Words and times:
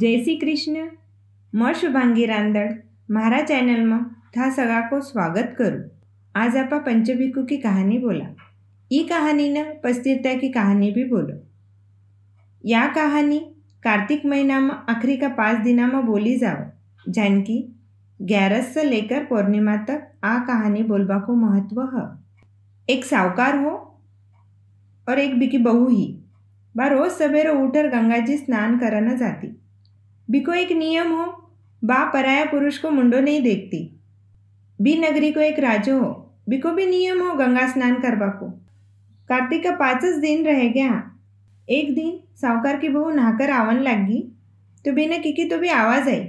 જય 0.00 0.10
શ્રી 0.22 0.34
કૃષ્ણ 0.42 0.84
मैं 1.52 1.72
शुभांगी 1.80 2.24
रांदड़ 2.26 2.70
मारा 3.16 3.38
चैनल 3.50 3.82
में 3.90 4.00
था 4.36 4.46
सगा 4.56 4.78
को 4.90 4.96
स्वागत 5.10 5.54
करूँ 5.58 5.82
आज 6.34 6.56
आप 6.62 6.72
पंचभिकु 6.86 7.42
की 7.50 7.56
कहानी 7.66 7.98
बोला 8.04 8.26
ई 8.90 9.02
कहानी 9.12 9.46
न 9.48 9.62
पस्तीरता 9.84 10.32
की 10.40 10.48
कहानी 10.56 10.90
भी 10.96 11.04
बोलो 11.12 11.36
या 12.64 12.82
कहानी 12.98 13.38
कार्तिक 13.82 14.24
महीना 14.32 14.58
में 14.66 14.74
आखिरी 14.94 15.16
का 15.22 15.28
पाँच 15.40 15.62
दिना 15.68 15.86
में 15.92 16.04
बोली 16.06 16.36
जाओ 16.38 17.10
जानकी 17.18 17.58
ग्यारस 18.20 18.74
से 18.74 18.84
लेकर 18.92 19.24
पूर्णिमा 19.30 19.76
तक 19.90 20.06
आ 20.24 20.36
कहानी 20.50 20.82
बोलबा 20.92 21.18
को 21.28 21.34
महत्व 21.46 21.82
है 21.96 22.06
एक 22.88 23.04
सावकार 23.14 23.58
हो 23.64 23.74
और 25.06 25.18
एक 25.20 25.38
बिकी 25.38 25.58
बहू 25.68 25.88
ही 25.88 26.06
बा 26.74 26.86
रोज 26.96 27.10
सवेरे 27.22 27.50
उठकर 27.62 27.88
गंगा 27.96 28.18
जी 28.28 28.36
स्नान 28.38 28.78
करना 28.78 29.14
जाती 29.22 29.57
बिको 30.29 30.53
एक 30.53 30.71
नियम 30.71 31.11
हो 31.11 31.25
बा 31.81 32.03
पराया 32.05 32.45
पुरुष 32.45 32.77
को 32.77 32.89
मुंडो 32.89 33.19
नहीं 33.19 33.41
देखती। 33.41 33.77
बी 34.79 34.95
नगरी 34.99 35.31
को 35.31 35.39
एक 35.39 35.59
राजो 35.59 35.97
हो, 35.99 36.09
बिको 36.49 36.71
भी 36.71 36.85
नियम 36.85 37.21
हो 37.21 37.33
गंगा 37.35 37.67
स्नान 37.67 37.95
करवा 37.95 38.27
को। 38.29 38.49
कार्तिक 39.29 39.63
का 39.63 39.71
पाँचस 39.75 40.17
दिन 40.17 40.45
रह 40.45 40.67
गया। 40.69 40.91
एक 41.67 41.93
दिन 41.95 42.19
सावकार 42.35 42.77
की 42.77 42.89
बहू 42.89 43.09
नहाकर 43.09 43.49
आवन 43.51 43.79
लगी 43.79 44.21
तो 44.85 44.91
बिना 44.91 45.17
किकी 45.17 45.45
तो 45.45 45.57
भी 45.57 45.69
आवाज़ 45.69 46.09
आई। 46.09 46.19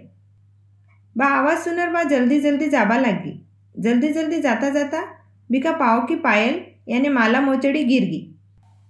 बा 1.17 1.27
आवाज़ 1.29 1.59
सुनर 1.59 1.91
बा 1.91 2.03
जल्दी 2.05 2.41
जल्दी 2.41 2.69
जाबा 2.69 2.97
लगी। 2.99 3.39
जल्दी 3.75 4.09
जल्दी 4.09 4.41
जाता 4.41 4.69
जाता 4.71 5.03
बिका 5.51 5.73
पाव 5.73 6.05
की 6.07 6.17
पायल, 6.17 6.61
यानी 6.89 7.09
माला 7.09 7.41
मोचड़ी 7.41 7.85
गिर 7.85 8.05
गई। 8.05 8.27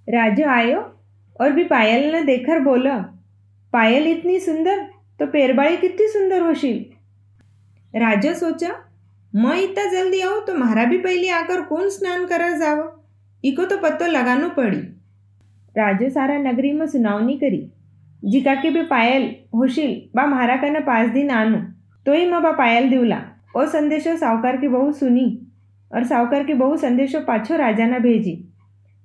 राजो 0.08 0.48
आयो 0.50 0.80
और 1.40 1.52
भी 1.52 1.64
पायल 1.64 2.10
ने 2.12 2.22
देखकर 2.24 2.60
बोला, 2.60 2.96
पायल 3.72 4.06
इतनी 4.08 4.38
सुंदर 4.40 4.88
तो 5.20 5.26
पेरबाळी 5.26 5.76
कितनी 5.76 6.06
सुंदर 6.08 6.42
होशील. 6.42 6.78
राजा 7.94 8.32
सोचा, 8.34 8.68
मैं 9.32 9.56
इतना 9.60 9.84
जल्दी 9.92 10.20
आऊँ 10.20 10.40
तो 10.46 10.54
मारा 10.54 10.84
भी 10.84 10.98
पहले 10.98 11.28
आकर 11.30 11.60
कौन 11.60 11.88
स्नान 11.88 12.26
करा 12.26 12.48
जाव? 12.50 12.80
इको 13.44 13.64
तो 13.64 13.76
पत्तो 13.78 14.06
लगानो 14.06 14.48
पड़ी. 14.48 14.80
राजो 15.74 16.08
सारा 16.10 16.38
नगरी 16.40 16.72
में 16.72 16.86
सुनावनी 16.86 17.36
करी. 17.38 17.70
जिका 18.24 18.54
के 18.54 18.70
भी 18.70 18.82
पायल 18.82 19.30
होशील, 19.54 19.94
बा 20.16 20.26
मारा 20.26 20.56
कना 20.56 20.80
पाँच 20.80 21.10
दिन 21.10 21.30
आनो 21.30 21.58
तो 22.06 22.12
ही 22.12 22.26
मैं 22.26 22.42
बा 22.42 22.50
पायल 22.52 22.90
दिवला. 22.90 23.22
ओ 23.56 23.64
संदेशो 23.66 24.16
सावकार 24.16 24.56
की 24.56 24.68
बहू 24.68 24.92
सुनी, 24.92 25.46
और 25.90 26.04
सावकार 26.04 26.44
की 26.44 26.54
बहू 26.54 26.76
संदेशो 26.76 27.20
पाछो 27.20 27.56
राजा 27.56 27.86
ना 27.86 27.98
भेजी. 27.98 28.34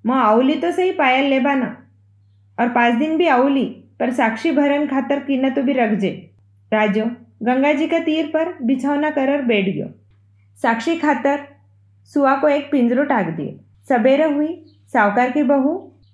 मैं 0.05 0.15
आवली 0.15 0.55
तो 0.55 0.71
सही 0.71 0.91
पायल 0.91 1.29
लेबाना, 1.29 1.75
और 2.57 2.69
पाँच 2.69 2.95
दिन 2.95 3.17
भी 3.17 3.27
आवली. 3.27 3.84
पर 3.99 4.11
साक्षी 4.13 4.51
भरन 4.51 4.87
खातर 4.87 5.19
कीना 5.19 5.49
तो 5.49 5.61
भी 5.63 5.73
रख 5.73 5.97
जे 5.99 6.09
राजो 6.71 7.05
गंगा 7.43 7.71
जी 7.73 7.87
का 7.87 7.99
तीर 7.99 8.27
पर 8.27 8.53
बिछौना 8.63 9.09
कर 9.11 9.41
बैठ 9.43 9.65
गयो। 9.65 9.87
साक्षी 10.59 10.95
खातर 10.97 11.39
सुआ 12.11 12.35
को 12.35 12.47
एक 12.49 12.69
पिंजरो 12.71 13.03
टाक 13.03 13.29
दिए। 13.29 13.59
सवेरे 13.87 14.31
हुई 14.33 14.47
सावकार 14.93 15.31
की 15.31 15.43
बहू 15.43 15.73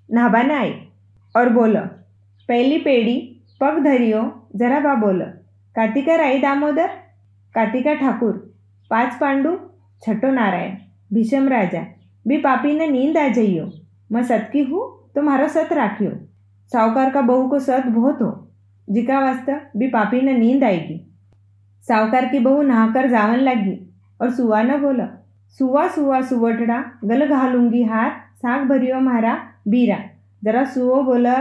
नहाबाना 0.10 0.60
आई 0.60 0.74
और 1.36 1.50
बोलो, 1.50 1.82
पहली 2.50 2.78
पेड़ी 2.78 3.18
पग 3.62 3.78
धरियो, 3.84 4.22
जरा 4.56 4.80
बा 4.80 4.94
बोलो, 4.96 5.26
कार्तिका 5.76 6.16
राई 6.16 6.40
दामोदर, 6.40 6.88
कार्तिका 7.56 7.94
ठाकुर, 7.96 8.34
पाँच 8.92 9.14
पांडु, 9.22 9.56
छठो 10.04 10.32
नारायण, 10.32 10.76
भीषम 11.12 11.48
राजा, 11.50 11.86
भी 12.26 12.38
पापी 12.38 12.74
ने 12.74 12.88
नींद 12.88 13.18
आ 13.18 13.28
जाइयो। 13.30 13.72
मैं 14.12 14.24
सतकी 14.24 14.64
हूँ 14.64 14.84
तो 15.16 15.22
मारो 15.22 15.48
सत 15.50 15.74
राखियो। 15.74 16.12
साहूकार 16.74 17.10
का 17.10 17.22
बहू 17.22 17.48
को 17.48 17.60
सत 17.60 17.84
बहुत 17.86 18.22
हो। 18.22 18.48
जिका 18.90 19.20
वास्ता 19.20 19.60
भी 19.78 19.88
पापी 19.88 20.22
ने 20.22 20.38
नींद 20.38 20.64
आएगी। 20.64 21.00
साहूकार 21.88 22.26
की 22.26 22.40
बहू 22.40 22.62
नहाकर 22.62 23.10
जावन 23.10 23.36
लगी 23.36 23.96
और 24.22 24.32
सुआ 24.32 24.62
न 24.62 24.82
बोला 24.82 25.08
सुआ 25.60 25.88
सुआ 25.88 26.22
सुवटड़ा, 26.22 26.84
गल 27.06 27.26
घालूँगी 27.26 27.84
हाथ 27.84 28.10
साग 28.38 28.68
भरियो 28.68 29.00
मारा 29.00 29.34
बीरा। 29.68 29.98
जरा 30.44 30.64
सुओ 30.66 31.02
बोला, 31.04 31.36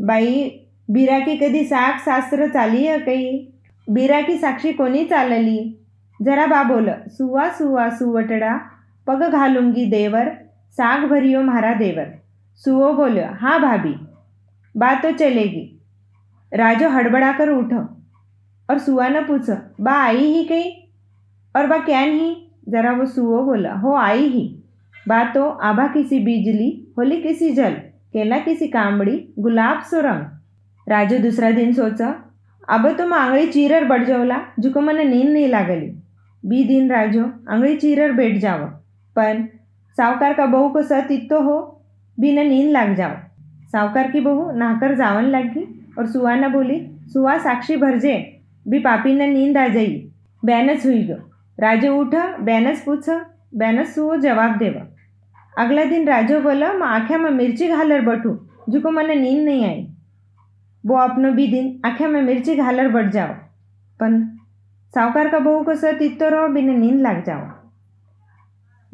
बाई, 0.00 0.60
बीरा 0.90 1.18
की 1.20 1.36
कधी 1.36 1.64
साग 1.64 1.98
शास्त्र 1.98 2.48
चाली 2.48 2.84
है 2.84 2.98
कई 2.98 3.52
बीरा 3.90 4.20
की 4.20 4.36
साक्षी 4.38 4.72
कोणी 4.72 5.04
चालली? 5.04 5.80
जरा 6.22 6.46
बा 6.46 6.62
बोल, 6.64 6.90
सुवा 7.08 7.48
सुवा, 7.48 7.88
सुवटड़ा, 7.90 8.56
पग 9.06 9.22
घालूँगी 9.22 9.86
देवर, 9.86 10.28
साग 10.72 11.08
भरियो 11.10 11.42
मारा 11.42 11.74
देवर। 11.74 12.14
सुओ 12.54 12.92
बोलो 12.94 13.26
हाँ 13.34 13.60
भाभी 13.62 13.94
बात 14.76 15.02
तो 15.02 15.10
चलेगी. 15.12 15.62
राजो 16.52 16.88
हड़बड़ाकर 16.88 17.50
उठो 17.50 17.78
और 18.68 18.78
सुआ 18.78 19.08
ने 19.08 19.20
पूछो, 19.20 19.54
बा 19.80 19.92
आई 19.94 20.24
ही 20.24 20.44
कहीं? 20.44 20.72
और 21.54 21.66
बा 21.66 21.78
क्या 21.78 22.04
नहीं 22.06 22.34
जरा 22.68 22.92
वो 22.92 23.06
सुओ 23.06 23.42
बोला, 23.44 23.72
हो 23.72 23.94
आई 23.96 24.28
ही. 24.28 24.46
बा 25.06 25.22
तो 25.24 25.48
आभा 25.48 25.86
किसी 25.86 26.18
बिजली, 26.20 26.70
होली 26.98 27.20
किसी 27.22 27.50
जल, 27.50 27.72
केला 28.12 28.38
किसी 28.38 28.66
कामड़ी 28.68 29.18
गुलाब 29.38 29.82
सो 29.82 30.00
रंग. 30.00 30.24
राजो 30.86 31.18
दूसरा 31.18 31.50
दिन 31.50 31.72
सोचा 31.74 32.14
अब 32.68 32.90
तो 32.98 33.06
मैं 33.06 33.18
आंगड़ी 33.18 33.46
चीरर 33.46 33.84
बढ़ 33.84 34.04
जाओला 34.04 34.40
जुको 34.58 34.80
मैंने 34.80 35.04
नींद 35.04 35.28
नहीं 35.28 35.48
लागली. 35.48 35.86
बी 36.42 36.64
दिन 36.64 36.90
राजो 36.90 37.24
आंगड़ी 37.48 37.76
चीरर 37.76 38.12
बैठ 38.12 38.36
जाओ 38.38 38.66
पर 39.16 39.42
सावकार 39.96 40.34
का 40.34 40.46
बहू 40.46 40.68
को 40.68 40.82
सत 40.82 41.08
इतो 41.10 41.40
हो, 41.42 41.82
बिना 42.18 42.42
नींद 42.42 42.70
लाग 42.70 42.94
जाओ 42.94 43.14
सावकार 43.72 44.10
की 44.10 44.20
बहू 44.20 44.50
नहाकर 44.52 44.94
जावन 44.94 45.22
लगी 45.22 45.94
और 45.98 46.06
सुआ 46.06 46.34
न 46.34 46.52
बोली 46.52 46.90
सुहा 47.12 47.38
साक्षी 47.38 47.76
भरजे, 47.76 48.40
भी 48.68 48.78
पापी 48.78 49.14
ने 49.14 49.26
नींद 49.26 49.56
आ 49.58 49.68
जाई. 49.68 50.10
बैनस 50.44 50.86
हुई 50.86 51.02
गो 51.04 51.30
राजो 51.60 51.96
उठा, 51.96 52.36
बैनस 52.36 52.82
पूछा, 52.82 53.26
बैनस 53.54 53.94
सुओ 53.94 54.16
जवाब 54.16 54.56
देवा. 54.56 54.86
अगला 55.58 55.84
दिन 55.84 56.08
राजो 56.08 56.40
बोला, 56.40 56.72
मैं 56.72 56.86
आँखें 56.86 57.16
में 57.16 57.30
मिर्ची 57.30 57.68
घालर 57.68 58.00
बैठू, 58.00 58.48
जुको 58.68 58.90
मैंने 58.90 59.14
नींद 59.14 59.44
नहीं 59.44 59.64
आई. 59.64 59.88
वो 60.86 60.96
अपनो 60.96 61.32
भी 61.32 61.46
दिन 61.46 61.80
आँखें 61.84 62.06
में 62.06 62.22
मिर्ची 62.22 62.56
घालर 62.56 62.88
बढ़ 62.88 63.10
जाओ. 63.10 63.34
पन 64.00 64.38
सावकार 64.94 65.28
का 65.28 65.38
बहू 65.38 65.64
को 65.64 65.74
सत 65.74 65.98
इतो 66.02 66.28
रहो, 66.28 66.48
बिना 66.48 66.72
नींद 66.72 67.00
लग 67.00 67.24
जाओ. 67.24 67.40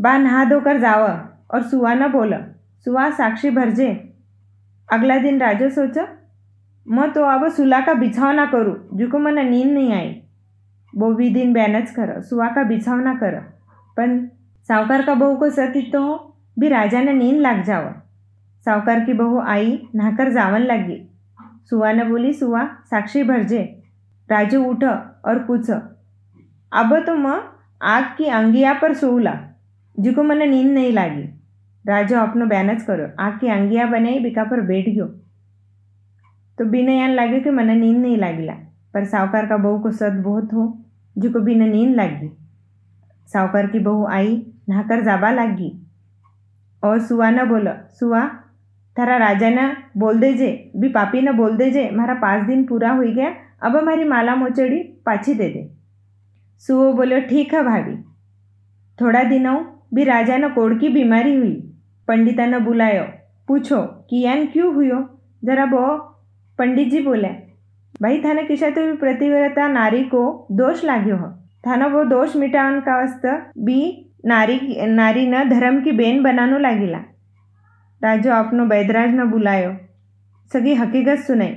बा 0.00 0.19
नहा 0.19 0.44
धोकर 0.44 0.78
जाओ 0.78 1.06
और 1.50 1.62
सुहा 1.62 1.94
न 1.94 2.09
बोला 2.09 2.39
सुआ 2.84 3.10
साक्षी 3.10 3.50
भरजे 3.50 4.12
अगला 4.92 5.16
दिन 5.19 5.41
राजा 5.41 5.69
सोचा, 5.69 6.06
मैं 6.86 7.10
तो 7.12 7.25
अब 7.25 7.48
सुला 7.53 7.80
का 7.80 7.94
बिछावना 7.94 8.44
करूँ, 8.47 8.76
जुको 8.94 9.19
मैंने 9.19 9.42
नींद 9.44 9.70
नहीं 9.70 9.92
आई। 9.92 10.10
वो 10.92 11.12
भी 11.14 11.28
दिन 11.30 11.53
बैनच 11.53 11.91
करो 11.91 12.20
सुहा 12.22 12.48
का 12.48 12.62
बिछावना 12.64 13.14
करो। 13.14 13.41
पर 13.97 14.19
सावकार 14.69 15.03
का 15.03 15.14
बहू 15.14 15.36
को 15.36 15.48
सती 15.50 15.82
तो 15.91 16.00
भी 16.58 16.69
राजा 16.69 17.00
ने 17.00 17.12
नींद 17.12 17.41
लग 17.41 17.62
जाओ 17.64 17.91
सावकार 18.66 19.00
की 19.00 19.12
बहू 19.12 19.41
आई, 19.41 19.82
नहाकर 19.94 20.32
जावन 20.32 20.60
लगी। 20.62 21.00
सुहा 21.70 21.92
ने 21.92 22.04
बोली 22.04 22.32
सुहा 22.32 22.64
साक्षी 22.91 23.22
भरजे। 23.22 23.62
राजू 24.28 24.62
उठ 24.64 24.84
और 24.84 25.38
पूछ, 25.38 25.70
अब 25.70 26.97
तो 27.06 27.14
मैं 27.16 27.41
आग 27.82 28.04
की 28.19 28.24
अंगिया 28.26 28.72
पर 28.74 28.94
सोला 28.94 29.38
जिको 29.97 30.22
मैंने 30.22 30.47
नींद 30.47 30.70
नहीं 30.70 30.92
लगी। 30.92 31.28
राजो 31.87 32.19
अपनो 32.19 32.47
बैनच 32.47 32.82
करो। 32.82 33.22
आँख 33.22 33.44
अंगिया 33.44 33.87
बनाई, 33.87 34.19
बिका 34.19 34.44
पर 34.44 34.60
बैठ 34.60 34.88
गयो। 34.88 35.06
तो 36.59 36.65
बिना 36.65 36.93
यान 36.93 37.10
लगे 37.10 37.41
कि 37.41 37.50
मैंने 37.50 37.75
नींद 37.75 37.97
नहीं 37.97 38.16
लागला। 38.16 38.53
पर 38.94 39.04
सावकार 39.04 39.47
का 39.47 39.56
बहू 39.56 39.78
को 39.78 39.91
सद 39.91 40.12
बहुत 40.12 40.53
हो 40.53 40.84
जो 41.19 41.32
को 41.32 41.41
बिना 41.41 41.66
नींद 41.66 41.94
लगी। 41.94 42.31
सावकार 43.26 43.66
की 43.66 43.78
बहू 43.78 44.06
आई, 44.06 44.47
नहाकर 44.69 45.04
जाबा 45.04 45.31
लगी। 45.31 45.87
और 46.84 47.00
सुआ 47.00 47.31
न 47.31 47.48
बोलो, 47.48 47.72
सुआ, 47.88 48.28
थारा 48.98 49.16
राजा 49.16 49.50
ने 49.50 49.76
बोल 49.97 50.21
दे 50.21 50.34
जे 50.34 50.72
भी 50.76 50.88
पापी 50.88 51.21
ने 51.21 51.32
बोल 51.32 51.56
दे 51.56 51.71
जे 51.71 51.91
मारा 51.91 52.15
पाँच 52.15 52.47
दिन 52.47 52.66
पूरा 52.66 52.91
हो 52.91 53.03
गया, 53.03 53.34
अब 53.62 53.76
हमारी 53.76 54.04
माला 54.04 54.34
मोचड़ी 54.34 54.78
पाछी 54.78 55.34
दे 55.34 55.48
दे। 55.48 55.71
सुओ 56.59 56.92
बोलो, 56.92 57.21
ठीक 57.21 57.54
है 57.54 57.62
भाभी। 57.62 57.97
थोड़ा 59.01 59.22
दिनों 59.22 59.65
भी 59.95 60.04
राजा 60.04 60.36
ने 60.36 60.48
कोड़ 60.48 60.74
की 60.74 60.89
बीमारी 60.89 61.34
हुई। 61.36 61.68
पंडिता 62.09 62.47
ने 62.47 62.59
बुलायो 62.60 63.04
पूछो 63.49 63.83
कि 64.10 64.21
यान 64.25 64.47
क्यों 64.47 64.75
हुयो 64.75 64.99
जरा 65.45 65.66
बो 65.66 65.84
पंडित 66.59 66.91
जी 66.91 67.01
बोले 67.03 67.28
भाई 68.03 68.21
थाने 68.25 68.43
किसा 68.45 68.71
तो 68.71 68.95
प्रतिव्रता 68.97 69.69
नारी 69.69 70.03
को 70.04 70.22
दोष 70.53 70.84
लागो 70.84 71.16
हो 71.16 71.28
थाना 71.66 71.87
वो 71.87 72.04
दोष 72.07 72.37
मिटावन 72.37 72.81
का 72.81 73.03
वस्त 73.03 73.27
बी 73.65 73.81
नारी 74.27 74.59
नारी 74.89 75.27
न 75.27 75.49
धर्म 75.49 75.81
की 75.84 75.93
बेन 75.93 76.22
बनानो 76.22 76.59
लागिला 76.59 76.99
राजो 78.03 78.31
अपनो 78.34 78.65
बैदराज 78.66 79.15
न 79.15 79.31
बुलायो 79.31 79.71
सगी 80.51 80.75
हकीकत 80.75 81.25
सुनाई 81.27 81.55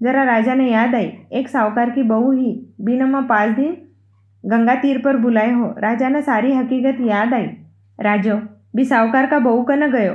जरा 0.00 0.22
राजा 0.24 0.54
ने 0.54 0.70
याद 0.70 0.94
आई 0.94 1.10
एक 1.32 1.48
सावकार 1.48 1.90
की 1.90 2.02
बहू 2.04 2.30
ही 2.32 2.52
बिनमा 2.80 3.20
पाँच 3.28 3.56
दिन 3.56 3.76
गंगा 4.44 4.74
तीर 4.76 4.98
पर 4.98 5.16
बुलाए 5.18 5.52
हो 5.52 5.74
राजा 5.78 6.08
ने 6.08 6.22
सारी 6.22 6.52
हकीकत 6.52 7.00
याद 7.08 7.34
आई 7.34 7.46
राजो 7.98 8.36
भी 8.75 8.85
सावकार 8.85 9.25
का 9.29 9.39
बहू 9.39 9.63
का 9.63 9.75
न 9.75 9.91
गयो 9.91 10.13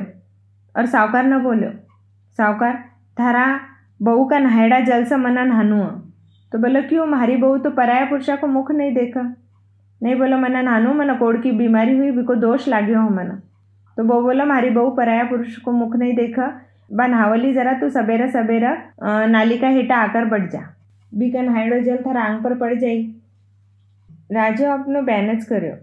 और 0.75 0.87
सावकार 0.87 1.25
न 1.27 1.39
बोलो 1.43 1.71
सावकार 2.39 2.77
थारा 3.19 3.45
बहू 4.01 4.25
का 4.29 4.39
नहायड़ा 4.39 4.81
जल 4.89 5.05
से 5.05 5.17
मना 5.17 5.45
नहानु 5.45 5.85
तो 6.53 6.59
बोला 6.59 6.81
क्यों 6.89 7.07
हमारी 7.07 7.37
बहू 7.37 7.59
तो 7.65 7.71
पराया 7.79 8.05
पुरुषा 8.11 8.37
को 8.37 8.47
मुख 8.47 8.71
नहीं 8.73 8.93
देखा 8.95 9.23
नहीं 10.01 10.15
बोला 10.19 10.37
मना 10.37 10.63
नानू 10.63 10.93
मना 10.95 11.15
कोड़ 11.19 11.37
की 11.43 11.53
बीमारी 11.59 11.97
हुई 11.99 12.11
बिको 12.13 12.35
दोष 12.45 12.69
लाग्यो 12.69 13.01
हो 13.01 13.09
मना 13.17 13.41
तो 13.97 14.05
बहू 14.05 14.23
बोला 14.23 14.45
मारी 14.45 14.71
बहू 14.77 14.91
पराया 14.97 15.25
पुरुष 15.31 15.57
को 15.65 15.73
मुख 15.73 15.97
नहीं 15.97 16.15
देखा 16.17 16.47
बा 16.93 17.07
नहावली 17.07 17.53
जरा 17.55 17.73
तू 17.81 17.89
सवेरा 17.91 18.27
सवेरा 18.31 18.73
नाली 19.27 19.59
का 19.59 19.69
हेठा 19.77 19.97
आकर 19.97 20.25
बढ़ 20.35 20.49
जा 20.51 20.61
बी 21.13 21.31
का 21.33 21.43
नहाड़ो 21.43 21.81
जल 21.85 21.97
थारा 22.07 22.23
आंग 22.25 22.43
पर 22.45 22.55
पड़ 22.59 22.75
जाई 22.75 23.01
राजो 24.37 24.69
अपनो 24.73 25.01
बैनच 25.09 25.43
કર્યો 25.49 25.77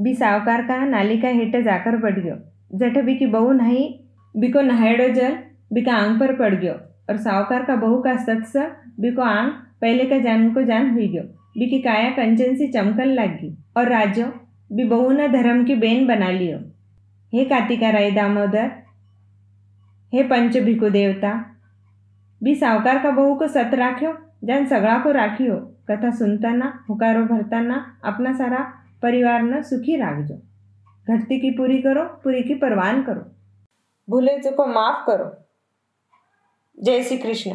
बी 0.00 0.14
सावकार 0.14 0.62
का, 0.62 0.84
नाली 0.84 1.18
का 1.18 1.28
हेठे 1.28 1.62
जाकर 1.62 1.96
बढ़ 1.96 2.18
गयो। 2.20 2.36
जठ 2.74 3.04
बी 3.04 3.16
की 3.16 3.26
बहू 3.26 3.52
नहीं 3.52 3.94
बिको 4.36 4.60
नहाड़ो 4.60 5.08
जल 5.08 5.38
बिका 5.72 5.94
आंग 5.94 6.20
पर 6.20 6.36
पड़ 6.36 6.54
गयो। 6.54 6.72
और 7.10 7.16
सावकार 7.16 7.64
का 7.64 7.76
बहू 7.76 7.98
का 7.98 8.16
सत्स 8.16 8.56
बिको 9.00 9.22
आंग, 9.22 9.50
पहले 9.80 10.04
का 10.04 10.18
जान 10.18 10.54
को 10.54 10.62
जान 10.62 10.90
हुई 10.90 11.08
गयो। 11.08 11.22
बिकी 11.58 11.78
काया 11.78 12.10
कंचन 12.10 12.56
सी 12.56 12.68
चमकन 12.68 13.04
लगी 13.04 13.58
और 13.76 13.88
राजो, 13.88 14.26
बी 14.72 14.84
बहू 14.84 15.10
न 15.10 15.26
धर्म 15.26 15.64
की 15.64 15.74
बेन 15.74 16.06
बना 16.06 16.30
लियो। 16.30 16.58
हे 17.32 17.44
कातिका 17.44 17.90
राय 17.90 18.10
दामोदर, 18.10 18.70
हे 20.14 20.22
पंच 20.22 20.56
भिकु 20.56 20.88
देवता, 20.88 21.56
बी 22.42 22.54
सावकार 22.54 23.02
का 23.02 23.10
बहू 23.10 23.34
को 23.34 23.48
सत 23.48 23.70
राख्यो, 23.74 24.14
जान 24.44 24.66
सगळा 24.66 24.98
को 24.98 25.10
राखियो। 25.10 25.56
कथा 25.90 26.10
सुनताना, 26.10 26.84
हुकारो 26.88 27.24
भरताना, 27.24 27.98
अपना 28.04 28.32
सारा 28.32 28.72
परिवार 29.04 29.42
न 29.42 29.62
सुखी 29.62 29.96
राखजो। 29.96 30.34
घटती 31.08 31.40
की 31.40 31.50
पूरी 31.50 31.82
करो, 31.82 32.04
पूरी 32.04 32.42
की 32.42 32.54
परवान 32.54 33.02
करो। 33.02 33.36
भूले 34.10 34.38
चुको 34.38 34.66
माफ़ 34.66 35.06
करो। 35.06 35.48
जय 36.82 37.02
श्री 37.02 37.18
कृष्ण। 37.18 37.54